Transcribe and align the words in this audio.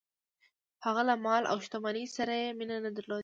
هغه 0.85 1.01
له 1.09 1.15
مال 1.25 1.43
او 1.51 1.57
شتمنۍ 1.65 2.05
سره 2.15 2.33
یې 2.41 2.49
مینه 2.59 2.75
نه 2.85 2.89
درلوده. 2.97 3.19